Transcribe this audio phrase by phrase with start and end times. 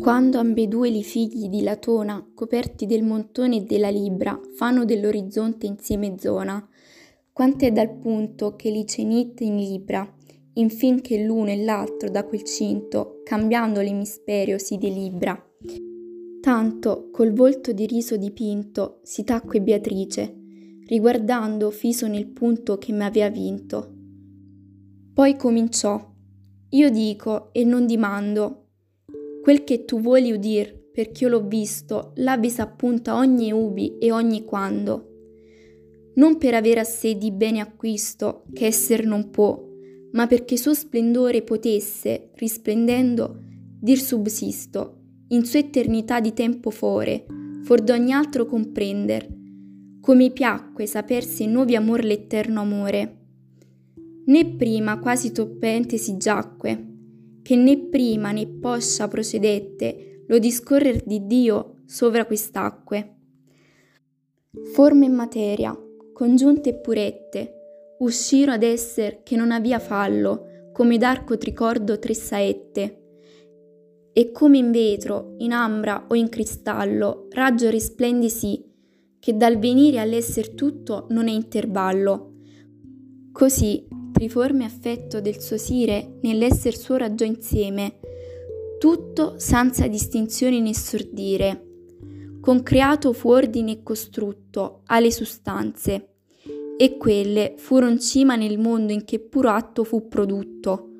[0.00, 6.14] Quando ambedue i figli di Latona, coperti del montone e della libra, fanno dell'orizzonte insieme
[6.18, 6.66] zona,
[7.30, 10.10] quant'è dal punto che li cenit in libra,
[10.54, 15.38] infin che l'uno e l'altro da quel cinto, cambiando l'emisperio, si delibra.
[16.40, 20.34] Tanto, col volto di riso dipinto, si tacque Beatrice,
[20.86, 23.94] riguardando fiso nel punto che m'avea vinto.
[25.12, 26.08] Poi cominciò.
[26.70, 28.59] Io dico e non dimando,
[29.42, 35.06] Quel che tu vuoli udir, perch'io l'ho visto, l'abbis appunta ogni ubi e ogni quando.
[36.14, 39.58] Non per avere a sé di bene acquisto, che esser non può,
[40.12, 43.40] ma perché suo splendore potesse, risplendendo,
[43.80, 44.96] dir subsisto,
[45.28, 47.24] in sua eternità di tempo fore,
[47.62, 49.26] for d'ogni altro comprender,
[50.00, 53.16] come piacque sapersi nuovi amor l'eterno amore.
[54.26, 56.89] Né prima quasi toppente si giacque,
[57.42, 63.16] che né prima né poscia procedette lo discorrer di Dio sovra quest'acque.
[64.72, 65.76] Forme e materia,
[66.12, 67.54] congiunte e purette,
[67.98, 72.96] usciro ad esser che non avia fallo, come d'arco tricordo tre saette.
[74.12, 78.64] E come in vetro, in ambra o in cristallo, raggio risplendi sì,
[79.18, 82.34] che dal venire all'esser tutto non è intervallo.
[83.32, 83.86] Così
[84.20, 88.00] triforme affetto del suo sire nell'esser suo raggio insieme,
[88.78, 91.68] tutto senza distinzione né sordire.
[92.38, 96.16] Concreato fu ordine e costrutto alle sustanze,
[96.76, 100.90] e quelle furon cima nel mondo in che puro atto fu produtto.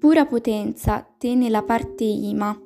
[0.00, 2.60] Pura potenza tenne la parte ima,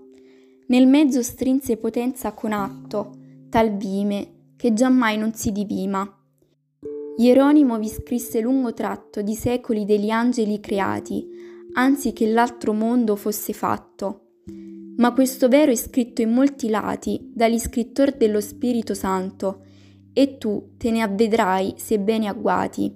[0.68, 3.10] nel mezzo strinse potenza con atto,
[3.50, 6.23] tal vime, che giammai non si divima.
[7.16, 11.24] Ieronimo vi scrisse lungo tratto di secoli degli angeli creati,
[11.74, 14.22] anzi che l'altro mondo fosse fatto.
[14.96, 19.62] Ma questo vero è scritto in molti lati dagli scrittori dello Spirito Santo,
[20.12, 22.92] e tu te ne avvedrai sebbene agguati.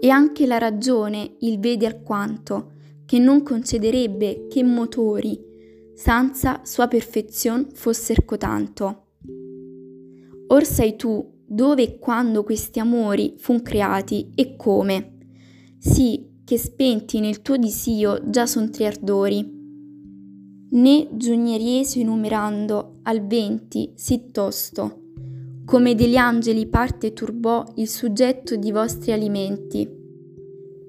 [0.00, 2.72] E anche la ragione il vede alquanto,
[3.04, 9.06] che non concederebbe che motori, senza sua perfezione, fosser cotanto.
[10.48, 15.12] Or sai tu dove e quando questi amori fun creati e come.
[15.78, 19.54] Sì, che spenti nel tuo disio già son tre ardori.
[20.68, 25.02] Né giugnerieso enumerando al venti sì tosto,
[25.64, 29.88] come degli angeli parte turbò il suggetto di vostri alimenti.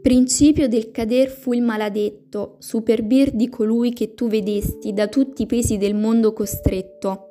[0.02, 5.46] Principio del cader fu il maladetto, superbir di colui che tu vedesti da tutti i
[5.46, 7.27] pesi del mondo costretto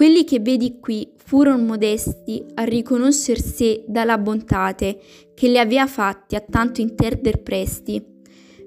[0.00, 4.98] quelli che vedi qui furono modesti a riconoscer sé dalla bontate
[5.34, 8.02] che le avea fatti a tanto interder presti,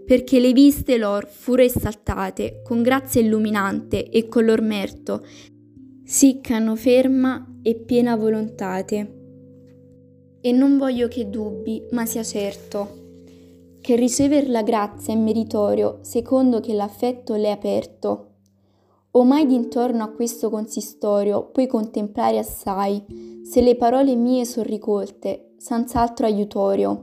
[0.06, 5.26] perché le viste lor furono esaltate con grazia illuminante e color merto,
[6.04, 9.14] siccano ferma e piena volontate.
[10.40, 13.26] E non voglio che dubbi, ma sia certo,
[13.82, 18.33] che ricever la grazia è meritorio secondo che l'affetto le è aperto
[19.16, 25.54] o mai d'intorno a questo consistorio puoi contemplare assai, se le parole mie son ricolte,
[25.58, 27.00] senz'altro aiutorio.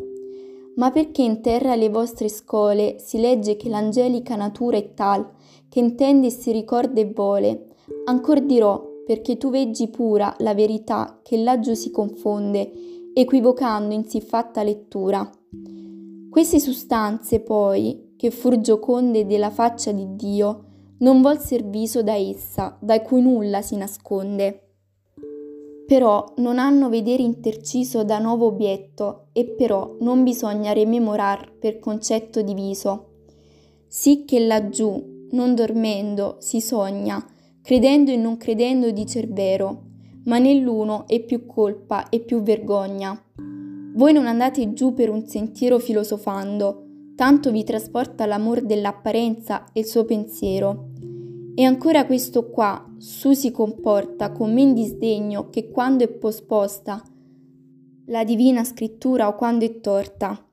[0.76, 5.28] Ma perché in terra alle vostre scole si legge che l'angelica natura è tal,
[5.69, 7.66] che intende e si ricorda e vole,
[8.06, 12.72] ancor dirò, perché tu veggi pura la verità che laggiù si confonde,
[13.15, 15.28] equivocando in siffatta lettura.
[16.28, 20.65] Queste sustanze, poi, che fur gioconde della faccia di Dio,
[21.00, 24.65] non volser viso da essa, da cui nulla si nasconde.
[25.87, 32.43] Però non hanno vedere interciso da nuovo obietto, e però non bisogna rememorar per concetto
[32.43, 33.06] diviso.
[33.87, 37.25] Sì che laggiù, non dormendo, si sogna,
[37.62, 39.83] credendo e non credendo di vero,
[40.25, 43.21] ma nell'uno è più colpa e più vergogna.
[43.94, 46.84] Voi non andate giù per un sentiero filosofando,
[47.16, 50.90] tanto vi trasporta l'amor dell'apparenza e il suo pensiero.
[51.55, 57.03] E ancora questo qua, su si comporta con men disdegno che quando è posposta
[58.07, 60.45] la divina scrittura o quando è torta.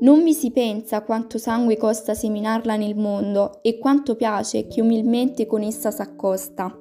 [0.00, 5.46] Non vi si pensa quanto sangue costa seminarla nel mondo e quanto piace che umilmente
[5.46, 6.78] con essa s'accosta.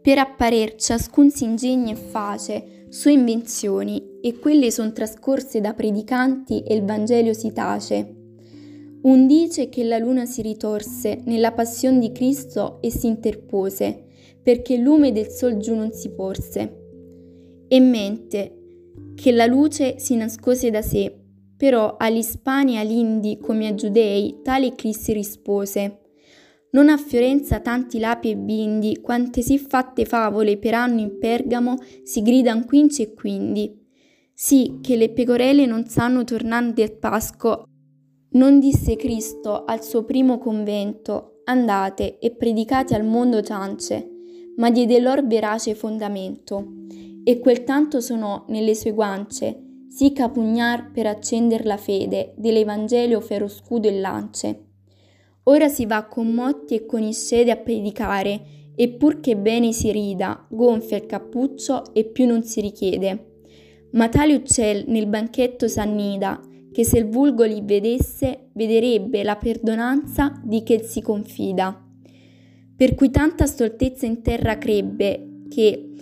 [0.00, 6.62] Per apparer ciascun si ingegna e face sue invenzioni e quelle son trascorse da predicanti
[6.62, 8.15] e il Vangelo si tace.
[9.06, 14.04] Un dice che la luna si ritorse nella passione di Cristo e si interpose,
[14.42, 17.66] perché il lume del sol giù non si porse.
[17.68, 18.56] E mente
[19.14, 21.16] che la luce si nascose da sé,
[21.56, 26.00] però agli Ispani e agli Indi come ai Giudei tale Cristo rispose.
[26.72, 31.76] Non a Fiorenza tanti lapi e bindi, quante si fatte favole per anno in Pergamo,
[32.02, 33.72] si gridan quinci e quindi.
[34.34, 37.68] Sì, che le pecorelle non sanno tornando al Pasco.
[38.36, 44.10] Non disse Cristo al suo primo convento, andate e predicate al mondo ciance,
[44.56, 46.72] ma diede lor verace fondamento.
[47.24, 53.48] E quel tanto sonò nelle sue guance, sì capugnar per accender la fede dell'Evangelio fero
[53.48, 54.64] scudo e lance.
[55.44, 58.42] Ora si va con motti e con iscede a predicare,
[58.74, 63.44] e pur che bene si rida, gonfia il cappuccio e più non si richiede.
[63.92, 66.38] Ma tale uccel nel banchetto s'annida,
[66.76, 71.74] che se il vulgo li vedesse, vederebbe la perdonanza di che si confida.
[72.76, 75.92] Per cui tanta stoltezza in terra crebbe, che,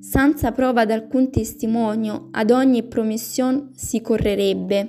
[0.00, 4.88] senza prova d'alcun testimonio, ad ogni promission si correrebbe.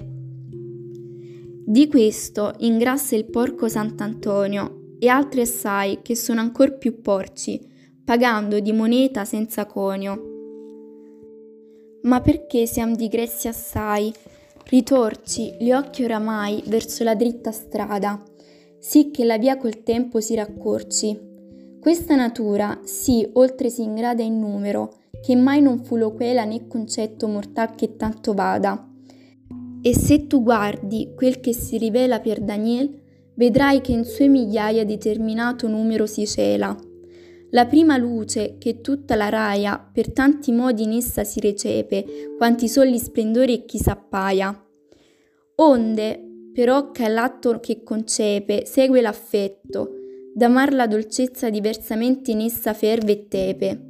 [1.67, 7.61] Di questo ingrassa il porco Sant'Antonio e altri assai che sono ancor più porci,
[8.03, 10.29] pagando di moneta senza conio.
[12.01, 14.11] Ma perché siamo digressi assai?
[14.65, 18.23] Ritorci gli occhi oramai verso la dritta strada,
[18.79, 21.29] sì che la via col tempo si raccorci.
[21.79, 27.27] Questa natura, sì, oltre si ingrada in numero, che mai non fu loquela né concetto
[27.27, 28.85] mortal che tanto vada
[29.81, 32.99] e se tu guardi quel che si rivela per Daniel,
[33.33, 36.77] vedrai che in sue migliaia determinato numero si cela.
[37.53, 42.69] La prima luce che tutta la raia per tanti modi in essa si recepe, quanti
[42.69, 44.67] son gli splendori e chi s'appaia.
[45.55, 49.89] Onde, però che all'atto che concepe segue l'affetto,
[50.33, 53.81] d'amar la dolcezza diversamente in essa ferve e tepe.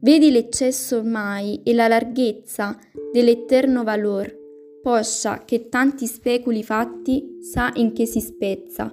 [0.00, 2.78] Vedi l'eccesso ormai e la larghezza
[3.12, 4.34] dell'eterno valor,
[4.80, 8.90] poscia che tanti speculi fatti sa in che si spezza,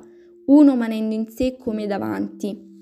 [0.47, 2.74] uno manendo in sé come davanti.